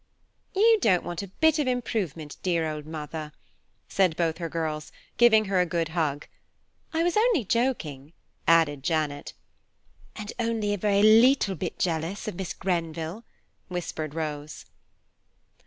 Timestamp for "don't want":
0.81-1.21